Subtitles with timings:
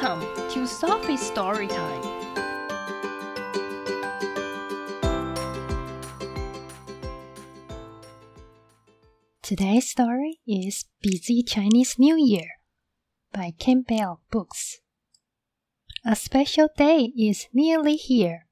[0.00, 2.02] Welcome to Sophie's Story Time.
[9.42, 12.52] Today's story is Busy Chinese New Year
[13.34, 14.80] by Campbell Books.
[16.06, 18.46] A special day is nearly here.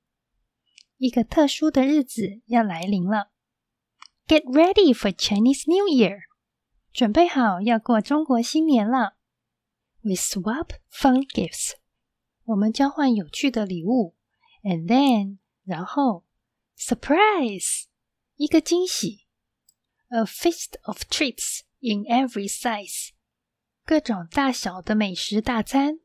[0.99, 3.31] 一个特殊的日子要来临了。
[4.29, 6.25] Get ready for Chinese New Year.
[6.93, 9.17] 准备好要过中国新年了。
[10.03, 11.75] We swap fun gifts.
[12.45, 14.15] 我们交换有趣的礼物。
[14.63, 16.25] And then，然后，
[16.79, 17.85] surprise，
[18.37, 19.27] 一个惊喜。
[20.09, 23.11] A feast of treats in every size，
[23.85, 26.01] 各种大小的美食大餐。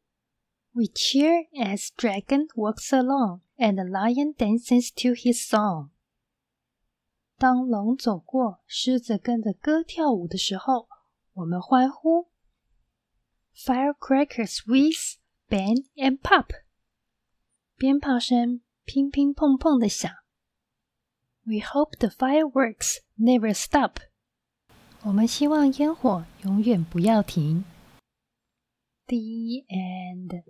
[0.72, 5.90] We cheer as dragon walks along and the lion dances to his song。
[7.38, 10.88] 当龙走过，狮子跟着歌跳舞的时候，
[11.34, 12.30] 我们欢呼。
[13.54, 15.18] Firecrackers whiz,
[15.50, 16.52] bang and pop，
[17.78, 20.12] 鞭炮声乒乒乓乓的响。
[21.46, 23.98] We hope the fireworks never stop。
[25.04, 27.64] 我们希望烟火永远不要停。
[29.08, 29.18] The
[29.70, 30.44] end.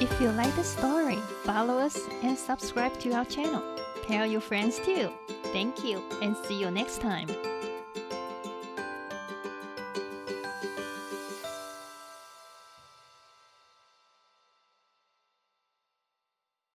[0.00, 3.62] If you like the story, follow us and subscribe to our channel.
[4.06, 5.10] Tell your friends too.
[5.52, 7.28] Thank you and see you next time.